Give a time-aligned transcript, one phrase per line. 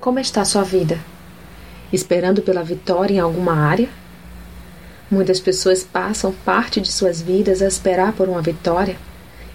[0.00, 0.98] Como está sua vida?
[1.92, 3.88] Esperando pela vitória em alguma área?
[5.10, 8.96] Muitas pessoas passam parte de suas vidas a esperar por uma vitória,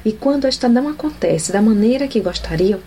[0.05, 2.80] e quando esta não acontece da maneira que gostariam,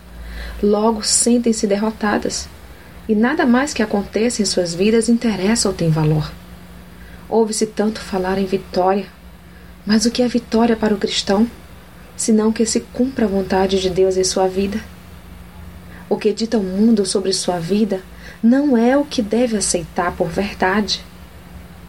[0.63, 2.49] logo sentem-se derrotadas,
[3.09, 6.31] e nada mais que aconteça em suas vidas interessa ou tem valor.
[7.29, 9.07] Ouve-se tanto falar em vitória,
[9.85, 11.47] mas o que é vitória para o cristão,
[12.17, 14.81] senão que se cumpra a vontade de Deus em sua vida?
[16.09, 18.03] O que dita o mundo sobre sua vida
[18.43, 21.05] não é o que deve aceitar por verdade,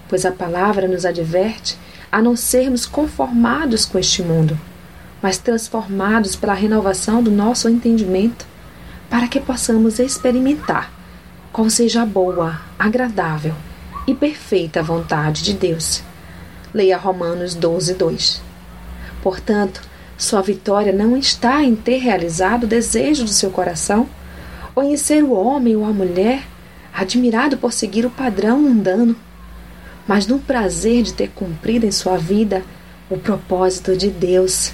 [0.08, 1.78] pois a palavra nos adverte
[2.12, 4.58] a não sermos conformados com este mundo,
[5.22, 8.46] mas transformados pela renovação do nosso entendimento,
[9.10, 10.92] para que possamos experimentar
[11.52, 13.54] qual seja a boa, agradável
[14.08, 16.04] e perfeita vontade de Deus.
[16.74, 18.42] Leia Romanos 12, 2.
[19.22, 19.82] Portanto,
[20.18, 24.08] sua vitória não está em ter realizado o desejo do seu coração
[24.74, 26.44] ou em ser o homem ou a mulher
[26.94, 29.16] admirado por seguir o padrão mundano,
[30.08, 32.64] mas no prazer de ter cumprido em sua vida
[33.10, 34.72] o propósito de Deus.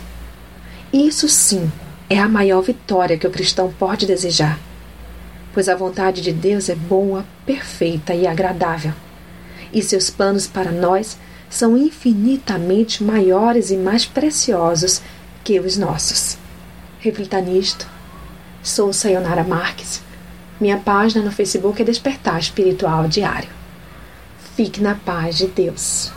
[0.93, 1.71] Isso sim
[2.07, 4.59] é a maior vitória que o cristão pode desejar,
[5.53, 8.93] pois a vontade de Deus é boa, perfeita e agradável,
[9.73, 11.17] e seus planos para nós
[11.49, 15.01] são infinitamente maiores e mais preciosos
[15.43, 16.37] que os nossos.
[16.99, 17.87] Reflita nisto.
[18.63, 20.01] Sou Sayonara Marques.
[20.59, 23.49] Minha página no Facebook é Despertar Espiritual Diário.
[24.55, 26.11] Fique na paz de Deus.